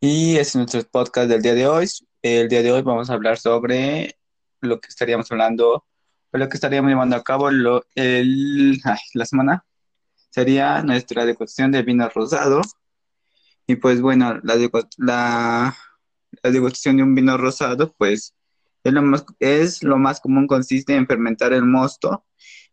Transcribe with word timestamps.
Y 0.00 0.36
es 0.36 0.54
nuestro 0.56 0.82
podcast 0.84 1.28
del 1.28 1.42
día 1.42 1.54
de 1.54 1.66
hoy. 1.66 1.88
El 2.22 2.48
día 2.48 2.62
de 2.62 2.72
hoy 2.72 2.82
vamos 2.82 3.10
a 3.10 3.14
hablar 3.14 3.38
sobre 3.38 4.18
lo 4.60 4.80
que 4.80 4.88
estaríamos 4.88 5.30
hablando, 5.32 5.86
o 6.32 6.38
lo 6.38 6.48
que 6.48 6.56
estaríamos 6.56 6.90
llevando 6.90 7.16
a 7.16 7.24
cabo 7.24 7.50
lo, 7.50 7.84
el, 7.94 8.80
ay, 8.84 8.98
la 9.14 9.24
semana. 9.26 9.64
Sería 10.30 10.82
nuestra 10.82 11.24
degustación 11.24 11.72
de 11.72 11.82
vino 11.82 12.08
rosado. 12.10 12.60
Y 13.66 13.76
pues 13.76 14.00
bueno, 14.00 14.38
la, 14.42 14.56
la, 14.98 15.76
la 16.42 16.50
degustación 16.50 16.98
de 16.98 17.02
un 17.02 17.14
vino 17.14 17.36
rosado, 17.36 17.92
pues 17.96 18.34
es 18.84 18.92
lo 18.92 19.02
más, 19.02 19.24
es 19.40 19.82
lo 19.82 19.98
más 19.98 20.20
común, 20.20 20.46
consiste 20.46 20.94
en 20.94 21.06
fermentar 21.06 21.52
el 21.52 21.64
mosto 21.64 22.24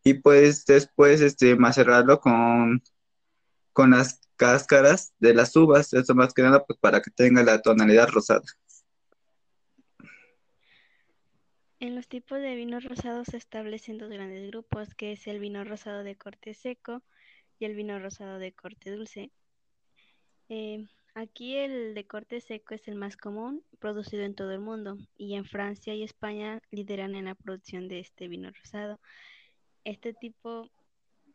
y 0.04 0.16
pues 0.16 0.66
después 0.66 1.22
este, 1.22 1.56
macerarlo 1.56 2.20
con 2.20 2.84
con 3.74 3.92
las 3.92 4.22
cáscaras 4.36 5.14
de 5.20 5.34
las 5.34 5.56
uvas, 5.56 5.94
eso 5.94 6.16
más 6.16 6.34
que 6.34 6.42
nada 6.42 6.64
pues 6.66 6.80
para 6.80 7.02
que 7.02 7.12
tenga 7.12 7.44
la 7.44 7.62
tonalidad 7.62 8.10
rosada. 8.10 8.44
En 11.80 11.96
los 11.96 12.08
tipos 12.08 12.40
de 12.40 12.56
vinos 12.56 12.86
rosados 12.86 13.28
se 13.32 13.38
establecen 13.38 13.98
dos 13.98 14.10
grandes 14.10 14.48
grupos, 14.48 14.96
que 14.96 15.12
es 15.12 15.28
el 15.28 15.40
vino 15.40 15.66
rosado 15.66 16.04
de 16.04 16.16
corte 16.16 16.54
seco 16.54 17.04
y 17.60 17.66
el 17.66 17.76
vino 17.76 18.00
rosado 18.00 18.40
de 18.40 18.54
corte 18.54 18.90
dulce. 18.90 19.32
Eh, 20.48 20.88
aquí 21.14 21.58
el 21.58 21.94
de 21.94 22.08
corte 22.08 22.40
seco 22.40 22.74
es 22.74 22.88
el 22.88 22.96
más 22.96 23.18
común, 23.18 23.66
producido 23.80 24.24
en 24.24 24.34
todo 24.34 24.54
el 24.54 24.60
mundo, 24.60 24.98
y 25.18 25.36
en 25.36 25.44
Francia 25.44 25.94
y 25.94 26.04
España 26.04 26.62
lideran 26.72 27.16
en 27.16 27.26
la 27.26 27.36
producción 27.36 27.90
de 27.90 28.00
este 28.00 28.30
vino 28.30 28.50
rosado. 28.52 29.02
Este 29.84 30.14
tipo 30.14 30.70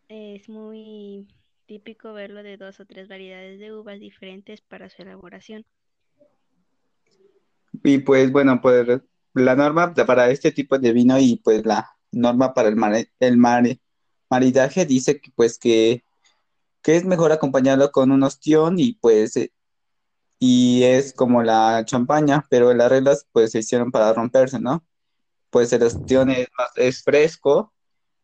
es 0.08 0.48
muy 0.48 1.28
típico 1.68 2.12
verlo 2.14 2.42
de 2.42 2.56
dos 2.56 2.80
o 2.80 2.86
tres 2.86 3.06
variedades 3.08 3.60
de 3.60 3.72
uvas 3.72 4.00
diferentes 4.00 4.60
para 4.62 4.90
su 4.90 5.02
elaboración. 5.02 5.64
Y 7.84 7.98
pues 7.98 8.32
bueno, 8.32 8.60
pues 8.60 8.86
la 9.34 9.54
norma 9.56 9.94
para 9.94 10.30
este 10.30 10.52
tipo 10.52 10.78
de 10.78 10.92
vino 10.92 11.18
y 11.18 11.36
pues 11.44 11.64
la 11.66 11.90
norma 12.12 12.54
para 12.54 12.68
el, 12.68 12.76
mare- 12.76 13.12
el 13.20 13.36
mare- 13.36 13.80
maridaje 14.30 14.86
dice 14.86 15.20
que 15.20 15.30
pues 15.36 15.58
que, 15.58 16.02
que 16.82 16.96
es 16.96 17.04
mejor 17.04 17.32
acompañarlo 17.32 17.92
con 17.92 18.12
un 18.12 18.22
ostión 18.24 18.78
y 18.78 18.94
pues 18.94 19.36
eh, 19.36 19.52
y 20.40 20.84
es 20.84 21.14
como 21.14 21.42
la 21.42 21.84
champaña, 21.86 22.46
pero 22.50 22.74
las 22.74 22.90
reglas 22.90 23.26
pues 23.32 23.52
se 23.52 23.60
hicieron 23.60 23.90
para 23.92 24.12
romperse, 24.14 24.60
¿no? 24.60 24.86
Pues 25.50 25.72
el 25.72 25.82
ostión 25.84 26.30
es 26.30 26.48
es 26.76 27.02
fresco, 27.04 27.74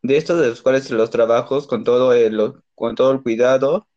de 0.03 0.17
estos 0.17 0.41
de 0.41 0.49
los 0.49 0.61
cuales 0.61 0.91
los 0.91 1.09
trabajos 1.11 1.67
con 1.67 1.83
todo 1.83 2.13
el, 2.13 2.53
con 2.75 2.95
todo 2.95 3.11
el 3.11 3.23
cuidado 3.23 3.87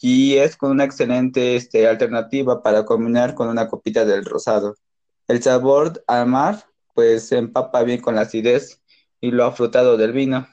y 0.00 0.36
es 0.36 0.56
con 0.56 0.70
una 0.70 0.84
excelente 0.84 1.56
este, 1.56 1.86
alternativa 1.88 2.62
para 2.62 2.84
combinar 2.84 3.34
con 3.34 3.48
una 3.48 3.68
copita 3.68 4.04
del 4.04 4.24
rosado. 4.24 4.76
El 5.26 5.42
sabor 5.42 6.04
al 6.06 6.26
mar, 6.26 6.64
pues 6.94 7.28
se 7.28 7.38
empapa 7.38 7.82
bien 7.82 8.00
con 8.00 8.14
la 8.14 8.22
acidez 8.22 8.80
y 9.20 9.30
lo 9.30 9.44
afrutado 9.44 9.96
del 9.96 10.12
vino. 10.12 10.48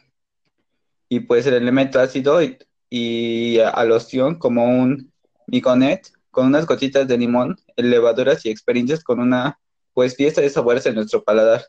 Y 1.10 1.22
pues 1.22 1.46
el 1.46 1.54
elemento 1.54 2.00
ácido 2.00 2.42
y, 2.42 2.58
y 2.90 3.60
ostión 3.60 4.40
como 4.40 4.66
un 4.66 5.14
miconet 5.48 6.12
con 6.32 6.48
unas 6.48 6.66
gotitas 6.66 7.08
de 7.08 7.18
limón, 7.18 7.56
levaduras 7.78 8.46
y 8.46 8.50
experiencias 8.50 9.04
con 9.04 9.20
una 9.20 9.60
pues 9.94 10.16
fiesta 10.16 10.42
de 10.42 10.50
sabores 10.50 10.86
en 10.86 10.96
nuestro 10.96 11.24
paladar. 11.24 11.66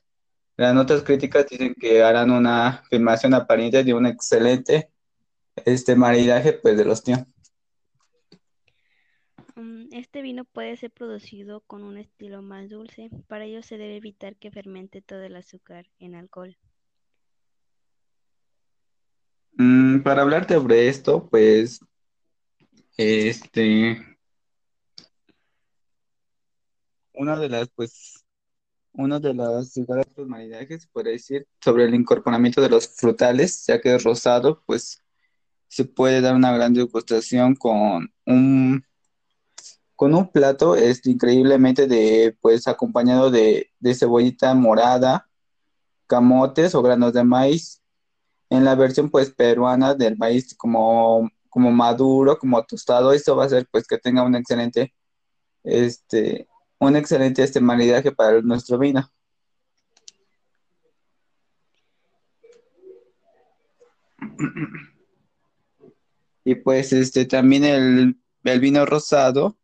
Las 0.56 0.74
notas 0.74 1.02
críticas 1.02 1.46
dicen 1.48 1.74
que 1.78 2.02
harán 2.02 2.30
una 2.30 2.68
afirmación 2.68 3.34
aparente 3.34 3.84
de 3.84 3.94
un 3.94 4.06
excelente 4.06 4.90
este 5.64 5.96
maridaje 5.96 6.52
pues 6.52 6.76
del 6.76 6.90
ostión. 6.90 7.26
Mm, 9.56 9.88
Este 9.92 10.20
vino 10.22 10.44
puede 10.44 10.76
ser 10.76 10.90
producido 10.90 11.60
con 11.60 11.82
un 11.82 11.96
estilo 11.96 12.42
más 12.42 12.68
dulce, 12.68 13.08
para 13.26 13.44
ello 13.44 13.62
se 13.62 13.78
debe 13.78 13.96
evitar 13.96 14.36
que 14.36 14.50
fermente 14.50 15.00
todo 15.00 15.22
el 15.22 15.34
azúcar 15.34 15.86
en 15.98 16.14
alcohol. 16.14 16.56
Mm, 19.52 20.02
para 20.02 20.22
hablar 20.22 20.46
sobre 20.46 20.88
esto, 20.88 21.28
pues, 21.30 21.80
este, 22.98 24.18
una 27.14 27.38
de 27.38 27.48
las, 27.48 27.68
pues, 27.70 28.24
uno 28.92 29.18
de 29.20 29.32
los 29.34 29.74
grandes 29.74 30.26
maridajes, 30.26 30.86
podría 30.86 31.12
decir, 31.12 31.46
sobre 31.62 31.84
el 31.84 31.94
incorporamiento 31.94 32.60
de 32.60 32.68
los 32.68 32.88
frutales, 32.88 33.64
ya 33.66 33.80
que 33.80 33.94
es 33.94 34.04
rosado, 34.04 34.62
pues, 34.66 35.02
se 35.68 35.84
puede 35.84 36.20
dar 36.20 36.34
una 36.34 36.52
gran 36.52 36.74
degustación 36.74 37.54
con 37.54 38.10
un, 38.26 38.84
con 39.94 40.14
un 40.14 40.30
plato, 40.30 40.76
este, 40.76 41.10
increíblemente 41.10 41.86
de, 41.86 42.36
pues, 42.40 42.68
acompañado 42.68 43.30
de, 43.30 43.70
de 43.80 43.94
cebollita 43.94 44.54
morada, 44.54 45.28
camotes 46.06 46.74
o 46.74 46.82
granos 46.82 47.12
de 47.12 47.24
maíz, 47.24 47.82
en 48.50 48.64
la 48.64 48.74
versión, 48.74 49.10
pues, 49.10 49.30
peruana 49.30 49.94
del 49.94 50.16
maíz 50.16 50.54
como, 50.56 51.30
como 51.48 51.70
maduro, 51.72 52.38
como 52.38 52.62
tostado, 52.64 53.12
esto 53.12 53.36
va 53.36 53.44
a 53.44 53.46
hacer, 53.46 53.66
pues, 53.70 53.86
que 53.86 53.98
tenga 53.98 54.22
un 54.22 54.36
excelente 54.36 54.94
este, 55.66 56.48
un 56.78 56.96
excelente 56.96 57.42
este 57.42 57.60
maridaje 57.60 58.12
para 58.12 58.40
nuestro 58.40 58.78
vino. 58.78 59.10
Y 66.46 66.54
pues 66.54 66.92
este 66.92 67.24
también 67.24 67.64
el, 67.64 68.16
el 68.44 68.60
vino 68.60 68.86
rosado, 68.86 69.58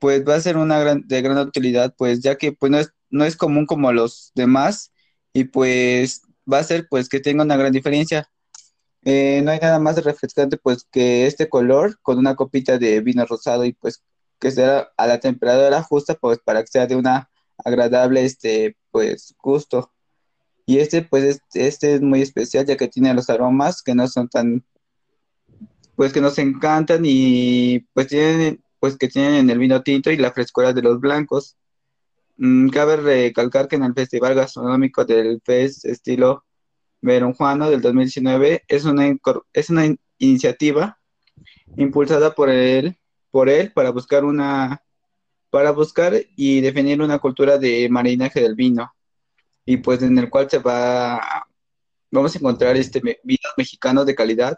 pues 0.00 0.26
va 0.26 0.36
a 0.36 0.40
ser 0.40 0.56
una 0.56 0.80
gran, 0.80 1.06
de 1.06 1.20
gran 1.20 1.36
utilidad, 1.36 1.94
pues 1.98 2.20
ya 2.20 2.38
que 2.38 2.52
pues 2.52 2.72
no 2.72 2.78
es, 2.78 2.90
no 3.10 3.26
es 3.26 3.36
común 3.36 3.66
como 3.66 3.92
los 3.92 4.32
demás 4.34 4.92
y 5.34 5.44
pues 5.44 6.22
va 6.50 6.60
a 6.60 6.64
ser 6.64 6.88
pues 6.88 7.10
que 7.10 7.20
tenga 7.20 7.44
una 7.44 7.58
gran 7.58 7.70
diferencia. 7.70 8.30
Eh, 9.04 9.42
no 9.44 9.50
hay 9.50 9.58
nada 9.60 9.78
más 9.78 10.02
refrescante 10.02 10.56
pues 10.56 10.86
que 10.90 11.26
este 11.26 11.50
color 11.50 11.98
con 12.00 12.16
una 12.18 12.34
copita 12.34 12.78
de 12.78 13.02
vino 13.02 13.26
rosado 13.26 13.66
y 13.66 13.74
pues 13.74 14.02
que 14.38 14.50
sea 14.52 14.90
a 14.96 15.06
la 15.06 15.20
temperatura 15.20 15.82
justa 15.82 16.14
pues 16.14 16.38
para 16.38 16.62
que 16.62 16.68
sea 16.68 16.86
de 16.86 16.96
una 16.96 17.28
agradable 17.58 18.24
este 18.24 18.78
pues 18.90 19.34
gusto. 19.38 19.92
Y 20.64 20.78
este 20.78 21.02
pues 21.02 21.24
este, 21.24 21.66
este 21.66 21.94
es 21.96 22.00
muy 22.00 22.22
especial 22.22 22.64
ya 22.64 22.78
que 22.78 22.88
tiene 22.88 23.12
los 23.12 23.28
aromas 23.28 23.82
que 23.82 23.94
no 23.94 24.08
son 24.08 24.30
tan 24.30 24.64
pues 26.02 26.12
que 26.12 26.20
nos 26.20 26.36
encantan 26.38 27.02
y 27.04 27.78
pues 27.92 28.08
tienen 28.08 28.60
pues 28.80 28.98
que 28.98 29.06
tienen 29.06 29.34
en 29.34 29.50
el 29.50 29.58
vino 29.60 29.84
tinto 29.84 30.10
y 30.10 30.16
la 30.16 30.32
frescura 30.32 30.72
de 30.72 30.82
los 30.82 30.98
blancos. 30.98 31.56
Mm, 32.38 32.70
cabe 32.70 32.96
recalcar 32.96 33.68
que 33.68 33.76
en 33.76 33.84
el 33.84 33.94
Festival 33.94 34.34
Gastronómico 34.34 35.04
del 35.04 35.40
FES 35.44 35.84
estilo 35.84 36.44
Verunjuano 37.02 37.70
del 37.70 37.80
2019 37.80 38.64
es 38.66 38.84
una, 38.84 39.16
es 39.52 39.70
una 39.70 39.86
in- 39.86 40.00
iniciativa 40.18 40.98
impulsada 41.76 42.34
por 42.34 42.50
él, 42.50 42.98
por 43.30 43.48
él 43.48 43.70
para 43.72 43.90
buscar 43.90 44.24
una, 44.24 44.82
para 45.50 45.70
buscar 45.70 46.14
y 46.34 46.62
definir 46.62 47.00
una 47.00 47.20
cultura 47.20 47.58
de 47.58 47.88
marinaje 47.88 48.40
del 48.40 48.56
vino 48.56 48.92
y 49.64 49.76
pues 49.76 50.02
en 50.02 50.18
el 50.18 50.28
cual 50.28 50.50
se 50.50 50.58
va, 50.58 51.46
vamos 52.10 52.34
a 52.34 52.38
encontrar 52.40 52.76
este 52.76 53.00
vinos 53.22 53.52
mexicanos 53.56 54.04
de 54.04 54.16
calidad 54.16 54.56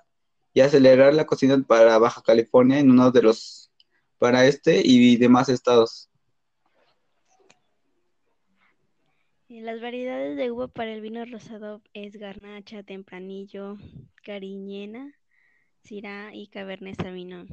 y 0.54 0.60
acelerar 0.60 1.12
la 1.12 1.26
cocina 1.26 1.60
para 1.66 1.98
Baja 1.98 2.22
California 2.22 2.78
en 2.78 2.90
uno 2.90 3.10
de 3.10 3.22
los, 3.22 3.72
para 4.18 4.46
este 4.46 4.80
y 4.82 5.16
demás 5.16 5.48
estados. 5.48 6.08
Las 9.48 9.80
variedades 9.80 10.36
de 10.36 10.50
uva 10.50 10.68
para 10.68 10.92
el 10.92 11.00
vino 11.00 11.24
rosado 11.24 11.82
es 11.92 12.16
Garnacha, 12.16 12.82
Tempranillo, 12.82 13.76
Cariñena, 14.22 15.12
Syrah 15.84 16.34
y 16.34 16.48
Cabernet 16.48 16.96
Sauvignon. 16.96 17.46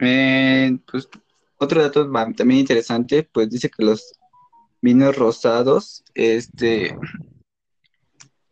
Eh, 0.00 0.78
pues 0.90 1.08
otro 1.58 1.82
dato 1.82 2.10
también 2.10 2.60
interesante, 2.60 3.22
pues 3.22 3.50
dice 3.50 3.70
que 3.70 3.84
los 3.84 4.18
vinos 4.80 5.16
rosados, 5.16 6.04
este, 6.14 6.96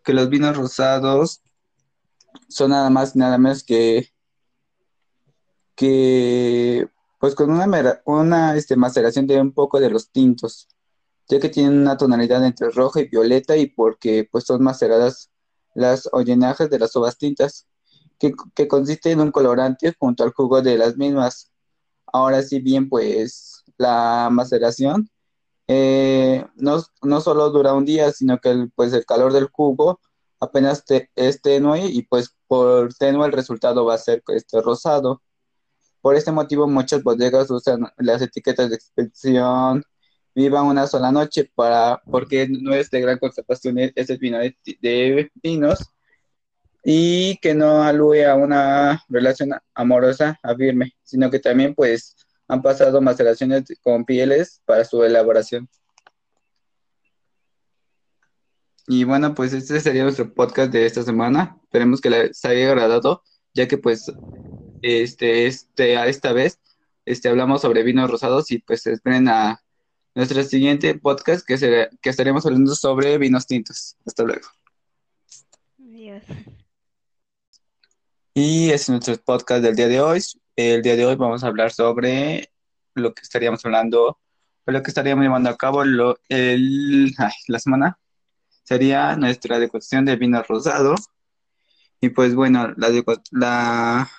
que 0.05 0.13
los 0.13 0.29
vinos 0.29 0.57
rosados 0.57 1.43
son 2.49 2.71
nada 2.71 2.91
más 2.91 3.17
nada 3.17 3.39
menos 3.39 3.63
que, 3.65 4.13
que 5.75 6.89
pues 7.19 7.35
con 7.35 7.51
una, 7.51 8.01
una 8.05 8.57
este, 8.57 8.77
maceración 8.77 9.27
de 9.27 9.41
un 9.41 9.53
poco 9.53 9.81
de 9.81 9.91
los 9.91 10.11
tintos, 10.11 10.69
ya 11.29 11.41
que 11.41 11.49
tienen 11.49 11.81
una 11.81 11.97
tonalidad 11.97 12.45
entre 12.45 12.71
roja 12.71 13.01
y 13.01 13.09
violeta 13.09 13.57
y 13.57 13.67
porque 13.67 14.29
pues 14.31 14.45
son 14.45 14.63
maceradas 14.63 15.31
las 15.75 16.09
hollinajes 16.13 16.71
de 16.71 16.79
las 16.79 16.95
uvas 16.97 17.19
tintas, 17.19 17.67
que, 18.19 18.33
que 18.55 18.69
consiste 18.69 19.11
en 19.11 19.21
un 19.21 19.31
colorante 19.31 19.95
junto 19.99 20.25
al 20.25 20.33
jugo 20.33 20.63
de 20.63 20.79
las 20.79 20.97
mismas. 20.97 21.53
Ahora 22.07 22.43
sí 22.43 22.61
bien, 22.61 22.89
pues 22.89 23.65
la 23.77 24.29
maceración 24.31 25.11
eh, 25.69 26.47
no, 26.55 26.83
no 27.03 27.21
solo 27.21 27.51
dura 27.51 27.75
un 27.75 27.85
día, 27.85 28.13
sino 28.13 28.39
que 28.39 28.69
pues 28.75 28.93
el 28.93 29.05
calor 29.05 29.33
del 29.33 29.49
jugo 29.49 30.01
apenas 30.41 30.85
te- 30.85 31.11
es 31.17 31.41
tenue 31.43 31.87
y 31.87 32.03
pues 32.03 32.35
por 32.47 32.93
tenue 32.95 33.27
el 33.27 33.33
resultado 33.33 33.85
va 33.85 33.95
a 33.95 33.99
ser 33.99 34.23
este 34.29 34.61
rosado. 34.61 35.23
Por 36.01 36.15
este 36.17 36.33
motivo, 36.33 36.69
muchas 36.69 37.03
bodegas 37.03 37.51
usan 37.51 37.89
las 37.99 38.23
etiquetas 38.23 38.71
de 38.71 38.77
expedición 38.77 39.85
viva 40.37 40.63
una 40.63 40.87
sola 40.87 41.11
noche 41.11 41.51
para, 41.55 42.03
porque 42.11 42.47
no 42.47 42.75
es 42.75 42.91
de 42.91 43.01
gran 43.01 43.19
conservación 43.19 43.79
ese 43.79 44.19
vino 44.19 44.39
de, 44.39 44.55
de 44.83 45.31
vinos 45.43 45.79
y 46.85 47.39
que 47.39 47.55
no 47.55 47.83
alude 47.83 48.27
a 48.27 48.35
una 48.35 49.03
relación 49.09 49.51
amorosa 49.75 50.39
a 50.43 50.55
firme, 50.55 50.93
sino 51.03 51.31
que 51.31 51.39
también 51.41 51.75
pues 51.75 52.15
han 52.49 52.61
pasado 52.61 53.01
maceraciones 53.01 53.65
con 53.83 54.05
pieles 54.05 54.61
para 54.67 54.85
su 54.85 55.03
elaboración. 55.03 55.69
Y 58.89 59.03
bueno, 59.05 59.35
pues 59.35 59.53
este 59.53 59.81
sería 59.81 60.05
nuestro 60.05 60.33
podcast 60.33 60.73
de 60.73 60.87
esta 60.87 61.03
semana. 61.03 61.59
Esperemos 61.65 62.01
que 62.01 62.11
les 62.11 62.45
haya 62.45 62.69
agradado, 62.69 63.25
ya 63.53 63.67
que 63.67 63.79
pues 63.79 64.13
este, 64.83 65.47
este, 65.47 65.97
a 65.97 66.07
esta 66.07 66.33
vez 66.33 66.61
este, 67.05 67.29
hablamos 67.29 67.63
sobre 67.63 67.83
vinos 67.83 68.11
rosados 68.11 68.51
y 68.53 68.59
pues 68.59 68.87
esperen 68.87 69.29
a 69.29 69.61
nuestro 70.15 70.43
siguiente 70.45 70.95
podcast 70.95 71.45
que, 71.45 71.59
será, 71.59 71.91
que 72.01 72.11
estaremos 72.11 72.47
hablando 72.47 72.75
sobre 72.77 73.19
vinos 73.19 73.47
tintos. 73.47 73.97
Hasta 74.07 74.23
luego. 74.23 74.47
Adiós. 75.81 76.23
Y 78.35 78.71
es 78.71 78.89
nuestro 78.89 79.17
podcast 79.17 79.65
del 79.65 79.75
día 79.75 79.89
de 79.89 80.01
hoy. 80.01 80.23
El 80.55 80.83
día 80.83 80.95
de 80.95 81.07
hoy 81.07 81.17
vamos 81.17 81.43
a 81.43 81.49
hablar 81.49 81.73
sobre 81.73 82.53
lo 82.95 83.15
que 83.15 83.23
estaríamos 83.23 83.65
hablando, 83.65 84.21
lo 84.65 84.83
que 84.83 84.91
estaríamos 84.91 85.25
llevando 85.25 85.51
a 85.51 85.57
cabo 85.57 85.85
lo, 85.85 86.19
el, 86.29 87.13
ay, 87.19 87.33
la 87.49 87.59
semana 87.59 87.99
sería 88.67 89.17
nuestra 89.17 89.59
degustación 89.59 90.05
de 90.05 90.17
vino 90.17 90.43
rosado. 90.43 90.97
Y 92.01 92.11
pues 92.11 92.35
bueno, 92.35 92.75
la, 92.77 92.91
la, 93.31 94.11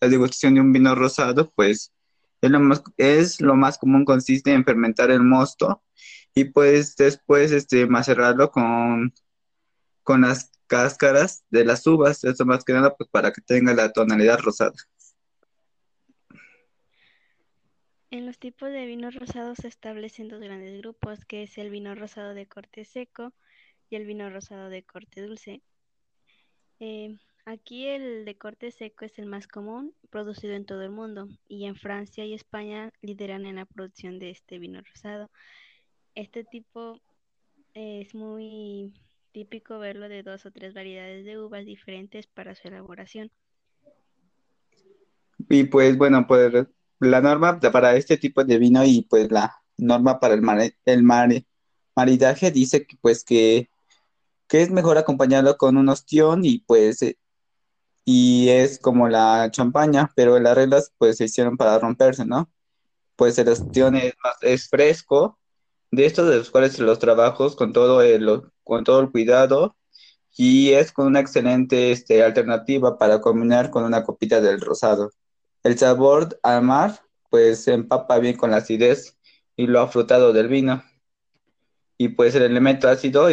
la 0.00 0.08
degustación 0.08 0.54
de 0.54 0.60
un 0.60 0.72
vino 0.72 0.94
rosado, 0.94 1.50
pues 1.54 1.92
es 2.40 2.50
lo 2.50 2.60
más, 2.60 2.82
es 2.96 3.40
lo 3.40 3.56
más 3.56 3.78
común, 3.78 4.04
consiste 4.04 4.52
en 4.52 4.64
fermentar 4.64 5.10
el 5.10 5.22
mosto 5.22 5.82
y 6.34 6.44
pues 6.44 6.96
después 6.96 7.52
este, 7.52 7.86
macerarlo 7.86 8.50
con, 8.50 9.12
con 10.02 10.22
las 10.22 10.52
cáscaras 10.66 11.44
de 11.50 11.64
las 11.64 11.86
uvas, 11.86 12.22
eso 12.24 12.46
más 12.46 12.64
que 12.64 12.72
nada 12.72 12.94
pues 12.96 13.10
para 13.10 13.32
que 13.32 13.42
tenga 13.42 13.74
la 13.74 13.92
tonalidad 13.92 14.38
rosada. 14.38 14.72
En 18.12 18.26
los 18.26 18.38
tipos 18.38 18.70
de 18.70 18.86
vinos 18.86 19.14
rosados 19.14 19.58
se 19.60 19.68
establecen 19.68 20.28
dos 20.28 20.40
grandes 20.40 20.80
grupos, 20.80 21.24
que 21.24 21.42
es 21.44 21.58
el 21.58 21.70
vino 21.70 21.94
rosado 21.94 22.34
de 22.34 22.46
corte 22.46 22.84
seco 22.84 23.32
y 23.90 23.96
el 23.96 24.06
vino 24.06 24.30
rosado 24.30 24.70
de 24.70 24.84
corte 24.84 25.20
dulce. 25.20 25.62
Eh, 26.78 27.18
aquí 27.44 27.86
el 27.86 28.24
de 28.24 28.38
corte 28.38 28.70
seco 28.70 29.04
es 29.04 29.18
el 29.18 29.26
más 29.26 29.46
común, 29.48 29.92
producido 30.08 30.54
en 30.54 30.64
todo 30.64 30.82
el 30.82 30.90
mundo, 30.90 31.28
y 31.48 31.66
en 31.66 31.74
Francia 31.74 32.24
y 32.24 32.32
España 32.32 32.92
lideran 33.02 33.44
en 33.44 33.56
la 33.56 33.66
producción 33.66 34.18
de 34.18 34.30
este 34.30 34.58
vino 34.58 34.80
rosado. 34.80 35.30
Este 36.14 36.44
tipo 36.44 37.00
es 37.74 38.14
muy 38.14 38.94
típico 39.32 39.78
verlo 39.78 40.08
de 40.08 40.22
dos 40.22 40.46
o 40.46 40.50
tres 40.50 40.72
variedades 40.74 41.24
de 41.24 41.38
uvas 41.38 41.64
diferentes 41.66 42.26
para 42.26 42.54
su 42.54 42.68
elaboración. 42.68 43.30
Y 45.48 45.64
pues 45.64 45.96
bueno, 45.98 46.26
pues 46.26 46.52
la 47.00 47.20
norma 47.20 47.58
para 47.58 47.96
este 47.96 48.16
tipo 48.16 48.44
de 48.44 48.58
vino 48.58 48.84
y 48.84 49.02
pues 49.02 49.30
la 49.30 49.56
norma 49.76 50.20
para 50.20 50.34
el, 50.34 50.74
el 50.84 51.02
maridaje 51.94 52.50
dice 52.50 52.86
que 52.86 52.96
pues 53.00 53.24
que 53.24 53.69
que 54.50 54.62
es 54.62 54.70
mejor 54.70 54.98
acompañarlo 54.98 55.56
con 55.56 55.76
un 55.78 55.88
ostión 55.88 56.44
y 56.44 56.58
pues 56.60 57.02
eh, 57.02 57.18
y 58.04 58.48
es 58.50 58.78
como 58.80 59.08
la 59.08 59.50
champaña, 59.52 60.12
pero 60.16 60.38
las 60.40 60.56
reglas 60.56 60.92
pues 60.98 61.18
se 61.18 61.26
hicieron 61.26 61.56
para 61.56 61.78
romperse, 61.78 62.24
¿no? 62.26 62.50
Pues 63.16 63.38
el 63.38 63.48
ostión 63.48 63.96
es, 63.96 64.14
es 64.42 64.68
fresco, 64.68 65.38
de 65.92 66.06
estos 66.06 66.28
de 66.28 66.38
los 66.38 66.50
cuales 66.50 66.78
los 66.80 66.98
trabajos 66.98 67.56
con 67.56 67.72
todo 67.72 68.02
el, 68.02 68.42
con 68.64 68.84
todo 68.84 69.00
el 69.00 69.10
cuidado 69.10 69.76
y 70.36 70.70
es 70.70 70.92
con 70.92 71.06
una 71.06 71.20
excelente 71.20 71.92
este, 71.92 72.22
alternativa 72.24 72.98
para 72.98 73.20
combinar 73.20 73.70
con 73.70 73.84
una 73.84 74.04
copita 74.04 74.40
del 74.40 74.60
rosado. 74.60 75.12
El 75.62 75.78
sabor 75.78 76.40
al 76.42 76.62
mar 76.62 77.00
pues 77.30 77.64
se 77.64 77.74
empapa 77.74 78.18
bien 78.18 78.36
con 78.36 78.50
la 78.50 78.58
acidez 78.58 79.18
y 79.56 79.66
lo 79.66 79.80
afrutado 79.80 80.32
del 80.32 80.48
vino. 80.48 80.82
Y 81.98 82.10
pues 82.10 82.34
el 82.34 82.42
elemento 82.42 82.88
ácido 82.88 83.28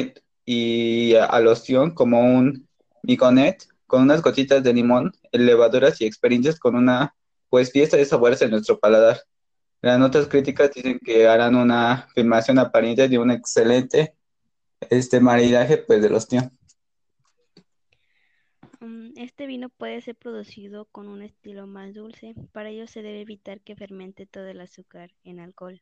y, 0.47 1.13
a 1.15 1.39
loción 1.41 1.91
como 1.91 2.21
un 2.21 2.67
miconet 3.03 3.67
con 3.85 4.03
unas 4.03 4.21
gotitas 4.21 4.63
de 4.63 4.73
limón, 4.73 5.11
levaduras 5.31 6.01
y 6.01 6.05
experiencias 6.05 6.57
con 6.57 6.75
una 6.75 7.13
pues 7.49 7.71
fiesta 7.71 7.97
de 7.97 8.05
sabores 8.05 8.41
en 8.41 8.51
nuestro 8.51 8.79
paladar. 8.79 9.19
Las 9.81 9.99
notas 9.99 10.27
críticas 10.27 10.71
dicen 10.73 10.99
que 11.03 11.27
harán 11.27 11.55
una 11.55 11.91
afirmación 11.93 12.59
aparente 12.59 13.09
de 13.09 13.19
un 13.19 13.29
excelente 13.29 14.15
este 14.89 15.19
maridaje 15.19 15.77
pues 15.77 16.01
de 16.01 16.09
los 16.09 16.27
mm, 18.79 19.09
Este 19.17 19.47
vino 19.47 19.69
puede 19.69 20.01
ser 20.01 20.15
producido 20.15 20.85
con 20.85 21.09
un 21.09 21.21
estilo 21.23 21.67
más 21.67 21.93
dulce, 21.93 22.35
para 22.53 22.69
ello 22.69 22.87
se 22.87 23.01
debe 23.01 23.21
evitar 23.21 23.59
que 23.61 23.75
fermente 23.75 24.25
todo 24.25 24.47
el 24.47 24.61
azúcar 24.61 25.11
en 25.23 25.41
alcohol. 25.41 25.81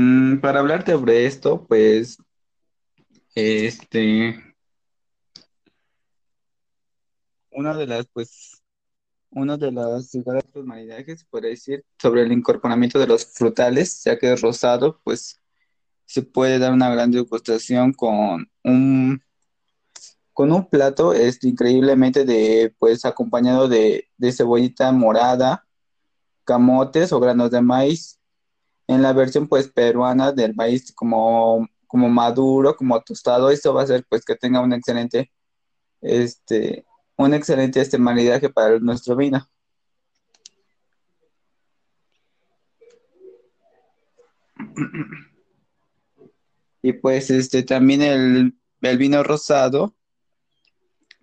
Mm, 0.00 0.40
para 0.40 0.60
hablar 0.60 0.84
sobre 0.86 1.26
esto, 1.26 1.66
pues, 1.66 2.18
este, 3.34 4.34
una 7.50 7.76
de 7.76 7.86
las, 7.86 8.06
pues, 8.12 8.62
una 9.30 9.56
de 9.58 9.72
las 9.72 10.14
los 10.54 10.64
maridajes, 10.64 11.24
puede 11.30 11.50
decir, 11.50 11.84
sobre 11.98 12.22
el 12.22 12.32
incorporamiento 12.32 12.98
de 12.98 13.06
los 13.08 13.26
frutales, 13.26 14.02
ya 14.04 14.18
que 14.18 14.32
es 14.32 14.40
rosado, 14.40 15.00
pues, 15.04 15.40
se 16.06 16.22
puede 16.22 16.58
dar 16.58 16.72
una 16.72 16.90
gran 16.90 17.10
degustación 17.10 17.92
con 17.92 18.50
un, 18.64 19.22
con 20.32 20.52
un 20.52 20.68
plato, 20.68 21.12
este, 21.12 21.48
increíblemente 21.48 22.24
de, 22.24 22.74
pues, 22.78 23.04
acompañado 23.04 23.68
de, 23.68 24.08
de 24.16 24.32
cebollita 24.32 24.92
morada, 24.92 25.66
camotes 26.44 27.12
o 27.12 27.20
granos 27.20 27.50
de 27.50 27.60
maíz, 27.62 28.19
en 28.90 29.02
la 29.02 29.12
versión 29.12 29.46
pues 29.46 29.68
peruana 29.68 30.32
del 30.32 30.54
maíz 30.56 30.92
como, 30.92 31.68
como 31.86 32.08
maduro, 32.08 32.74
como 32.76 33.00
tostado, 33.02 33.50
esto 33.50 33.72
va 33.72 33.82
a 33.82 33.84
hacer 33.84 34.04
pues 34.08 34.24
que 34.24 34.34
tenga 34.34 34.60
un 34.60 34.72
excelente, 34.72 35.30
este, 36.00 36.84
un 37.16 37.32
excelente 37.34 37.80
este 37.80 37.98
maridaje 37.98 38.50
para 38.50 38.80
nuestro 38.80 39.14
vino. 39.16 39.48
Y 46.82 46.92
pues 46.94 47.30
este 47.30 47.62
también 47.62 48.02
el, 48.02 48.54
el, 48.80 48.98
vino 48.98 49.22
rosado 49.22 49.94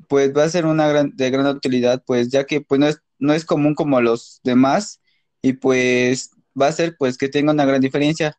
pues 0.07 0.33
va 0.35 0.45
a 0.45 0.49
ser 0.49 0.65
una 0.65 0.87
gran, 0.87 1.11
de 1.15 1.29
gran 1.31 1.47
utilidad 1.47 2.01
pues 2.05 2.29
ya 2.29 2.45
que 2.45 2.61
pues 2.61 2.79
no 2.79 2.87
es, 2.87 3.01
no 3.19 3.33
es 3.33 3.43
común 3.43 3.75
como 3.75 3.99
los 3.99 4.39
demás 4.43 5.01
y 5.41 5.53
pues 5.53 6.31
va 6.59 6.67
a 6.67 6.71
ser 6.71 6.95
pues 6.97 7.17
que 7.17 7.29
tenga 7.29 7.53
una 7.53 7.65
gran 7.65 7.81
diferencia. 7.81 8.37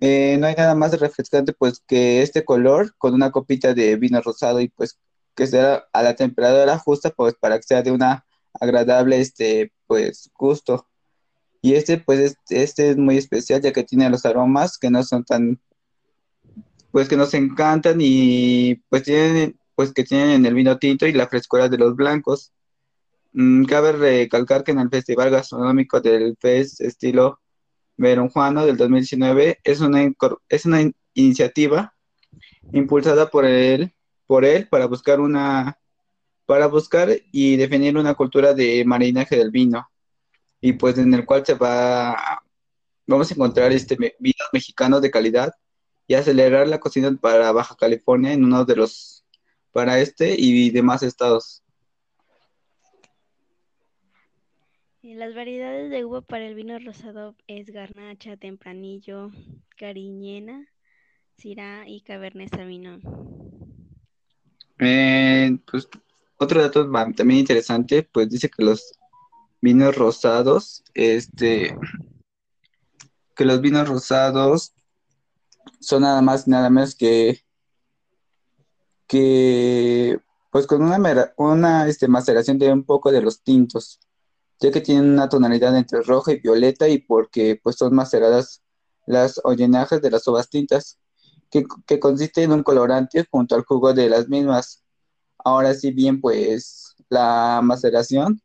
Eh, 0.00 0.36
no 0.38 0.46
hay 0.46 0.54
nada 0.54 0.74
más 0.74 0.98
refrescante 0.98 1.52
pues 1.52 1.82
que 1.86 2.22
este 2.22 2.44
color 2.44 2.94
con 2.98 3.14
una 3.14 3.30
copita 3.30 3.74
de 3.74 3.96
vino 3.96 4.20
rosado 4.20 4.60
y 4.60 4.68
pues 4.68 4.98
que 5.34 5.46
sea 5.46 5.84
a 5.92 6.02
la 6.02 6.14
temperatura 6.16 6.78
justa 6.78 7.10
pues 7.10 7.34
para 7.34 7.56
que 7.56 7.62
sea 7.62 7.82
de 7.82 7.92
una 7.92 8.24
agradable 8.60 9.20
este 9.20 9.72
pues 9.86 10.30
gusto. 10.36 10.86
Y 11.62 11.74
este 11.74 11.98
pues 11.98 12.36
este, 12.50 12.90
es 12.90 12.96
muy 12.96 13.16
especial 13.18 13.62
ya 13.62 13.72
que 13.72 13.84
tiene 13.84 14.10
los 14.10 14.24
aromas 14.26 14.78
que 14.78 14.90
no 14.90 15.02
son 15.02 15.24
tan 15.24 15.60
pues 16.90 17.08
que 17.08 17.16
nos 17.16 17.34
encantan 17.34 17.98
y 18.00 18.76
pues 18.88 19.02
tienen 19.02 19.58
pues 19.74 19.92
que 19.92 20.04
tienen 20.04 20.30
en 20.30 20.46
el 20.46 20.54
vino 20.54 20.78
tinto 20.78 21.06
y 21.06 21.12
la 21.12 21.28
frescura 21.28 21.68
de 21.68 21.78
los 21.78 21.96
blancos. 21.96 22.52
Mm, 23.34 23.64
cabe 23.64 23.92
recalcar 23.92 24.62
que 24.62 24.70
en 24.72 24.78
el 24.78 24.90
Festival 24.90 25.30
Gastronómico 25.30 26.00
del 26.00 26.36
FES 26.38 26.80
estilo 26.80 27.40
Verunjuano 27.96 28.64
del 28.64 28.76
2019 28.76 29.60
es 29.64 29.80
una, 29.80 30.08
es 30.48 30.66
una 30.66 30.90
iniciativa 31.14 31.94
impulsada 32.72 33.30
por 33.30 33.44
él, 33.44 33.92
por 34.26 34.44
él 34.44 34.68
para 34.68 34.86
buscar 34.86 35.20
una 35.20 35.78
para 36.46 36.66
buscar 36.68 37.10
y 37.32 37.56
definir 37.56 37.96
una 37.96 38.14
cultura 38.14 38.54
de 38.54 38.84
marinaje 38.84 39.36
del 39.36 39.50
vino 39.50 39.88
y 40.60 40.74
pues 40.74 40.98
en 40.98 41.12
el 41.14 41.24
cual 41.24 41.44
se 41.46 41.54
va 41.54 42.42
vamos 43.06 43.30
a 43.30 43.34
encontrar 43.34 43.72
este 43.72 43.96
vinos 43.96 44.48
mexicanos 44.52 45.02
de 45.02 45.10
calidad 45.10 45.52
y 46.06 46.14
acelerar 46.14 46.68
la 46.68 46.80
cocina 46.80 47.10
para 47.20 47.52
Baja 47.52 47.76
California 47.76 48.32
en 48.32 48.44
uno 48.44 48.64
de 48.64 48.76
los 48.76 49.24
para 49.72 49.98
este 50.00 50.36
y 50.38 50.70
demás 50.70 51.02
estados. 51.02 51.63
Las 55.04 55.34
variedades 55.34 55.90
de 55.90 56.02
uva 56.06 56.22
para 56.22 56.46
el 56.46 56.54
vino 56.54 56.78
rosado 56.78 57.36
es 57.46 57.68
garnacha, 57.68 58.38
tempranillo, 58.38 59.30
cariñena, 59.76 60.66
syrah 61.36 61.86
y 61.86 62.00
cabernet 62.00 62.48
sauvignon. 62.48 63.02
Eh, 64.78 65.58
pues 65.70 65.86
otro 66.38 66.62
dato 66.62 66.90
también 66.90 67.40
interesante, 67.40 68.02
pues 68.02 68.30
dice 68.30 68.48
que 68.48 68.64
los 68.64 68.98
vinos 69.60 69.94
rosados, 69.94 70.82
este, 70.94 71.76
que 73.36 73.44
los 73.44 73.60
vinos 73.60 73.86
rosados 73.86 74.72
son 75.80 76.00
nada 76.00 76.22
más, 76.22 76.48
nada 76.48 76.70
menos 76.70 76.94
que, 76.94 77.44
que 79.06 80.18
pues 80.50 80.66
con 80.66 80.80
una, 80.82 81.34
una 81.36 81.88
este, 81.88 82.08
maceración 82.08 82.58
de 82.58 82.72
un 82.72 82.84
poco 82.84 83.12
de 83.12 83.20
los 83.20 83.42
tintos, 83.42 84.00
ya 84.60 84.70
que 84.70 84.80
tienen 84.80 85.10
una 85.12 85.28
tonalidad 85.28 85.76
entre 85.76 86.02
roja 86.02 86.32
y 86.32 86.40
violeta 86.40 86.88
y 86.88 86.98
porque 86.98 87.60
pues 87.62 87.76
son 87.76 87.94
maceradas 87.94 88.62
las 89.06 89.40
hollinajes 89.44 90.00
de 90.02 90.10
las 90.10 90.26
uvas 90.28 90.48
tintas, 90.48 90.98
que, 91.50 91.64
que 91.86 92.00
consiste 92.00 92.42
en 92.42 92.52
un 92.52 92.62
colorante 92.62 93.26
junto 93.30 93.54
al 93.54 93.64
jugo 93.64 93.92
de 93.94 94.08
las 94.08 94.28
mismas. 94.28 94.82
Ahora 95.38 95.74
sí 95.74 95.92
bien, 95.92 96.20
pues 96.20 96.94
la 97.08 97.60
maceración 97.62 98.40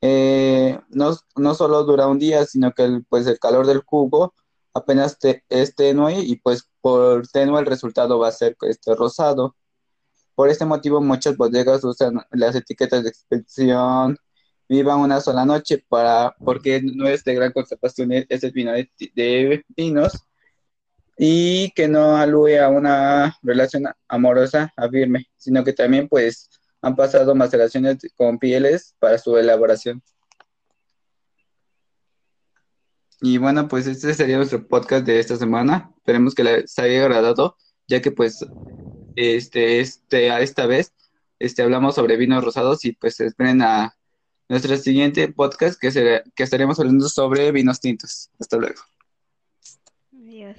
eh, 0.00 0.78
no, 0.90 1.16
no, 1.36 1.54
solo 1.54 1.84
dura 1.84 2.06
un 2.06 2.18
día, 2.18 2.44
sino 2.46 2.72
que 2.72 2.84
el, 2.84 3.04
pues 3.06 3.26
el 3.26 3.38
calor 3.38 3.66
del 3.66 3.82
jugo 3.84 4.34
apenas 4.74 5.18
te, 5.18 5.44
es 5.48 5.74
tenue 5.74 6.20
y 6.20 6.36
pues 6.36 6.68
por 6.80 7.26
tenue 7.28 7.58
el 7.60 7.66
resultado 7.66 8.18
va 8.18 8.28
a 8.28 8.32
ser 8.32 8.56
este 8.62 8.94
rosado. 8.94 9.56
Por 10.34 10.50
este 10.50 10.66
motivo 10.66 11.00
muchas 11.00 11.36
bodegas 11.36 11.82
usan 11.84 12.20
las 12.30 12.54
etiquetas 12.54 13.02
de 13.04 13.08
expedición 13.10 14.18
viva 14.68 14.96
una 14.96 15.20
sola 15.20 15.44
noche 15.44 15.84
para 15.88 16.34
porque 16.44 16.82
no 16.82 17.06
es 17.06 17.24
de 17.24 17.34
gran 17.34 17.52
conservación 17.52 18.12
este 18.12 18.50
vino 18.50 18.72
de, 18.72 18.90
de 19.14 19.64
vinos 19.76 20.26
y 21.18 21.70
que 21.72 21.88
no 21.88 22.16
alude 22.16 22.60
a 22.60 22.68
una 22.68 23.36
relación 23.42 23.84
amorosa 24.08 24.72
a 24.76 24.88
firme, 24.88 25.26
sino 25.36 25.64
que 25.64 25.72
también 25.72 26.08
pues 26.08 26.50
han 26.82 26.94
pasado 26.94 27.34
maceraciones 27.34 27.98
con 28.16 28.38
pieles 28.38 28.94
para 28.98 29.18
su 29.18 29.36
elaboración. 29.36 30.02
Y 33.20 33.38
bueno, 33.38 33.66
pues 33.66 33.86
este 33.86 34.12
sería 34.12 34.36
nuestro 34.36 34.66
podcast 34.68 35.06
de 35.06 35.18
esta 35.18 35.36
semana. 35.36 35.90
Esperemos 35.96 36.34
que 36.34 36.44
les 36.44 36.78
haya 36.78 37.02
agradado, 37.02 37.56
ya 37.88 38.02
que 38.02 38.10
pues 38.10 38.44
este, 39.16 39.80
este, 39.80 40.30
a 40.30 40.40
esta 40.40 40.66
vez 40.66 40.92
este, 41.38 41.62
hablamos 41.62 41.94
sobre 41.94 42.18
vinos 42.18 42.44
rosados 42.44 42.84
y 42.84 42.92
pues 42.92 43.18
esperen 43.20 43.62
a 43.62 43.95
nuestro 44.48 44.76
siguiente 44.76 45.28
podcast 45.32 45.78
que, 45.80 45.90
será, 45.90 46.22
que 46.34 46.42
estaremos 46.42 46.78
hablando 46.78 47.08
sobre 47.08 47.50
vinos 47.52 47.80
tintos. 47.80 48.30
Hasta 48.38 48.56
luego. 48.56 48.80
Adiós. 50.12 50.56